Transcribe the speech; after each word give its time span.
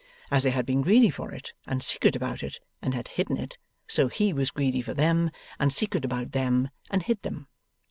As 0.31 0.41
they 0.41 0.49
had 0.49 0.65
been 0.65 0.81
greedy 0.81 1.11
for 1.11 1.31
it, 1.31 1.53
and 1.67 1.83
secret 1.83 2.15
about 2.15 2.41
it, 2.41 2.57
and 2.81 2.95
had 2.95 3.07
hidden 3.09 3.37
it, 3.37 3.57
so 3.87 4.07
he 4.07 4.33
was 4.33 4.49
greedy 4.49 4.81
for 4.81 4.95
them, 4.95 5.29
and 5.59 5.71
secret 5.71 6.03
about 6.03 6.31
them, 6.31 6.69
and 6.89 7.03
hid 7.03 7.21
them. 7.21 7.47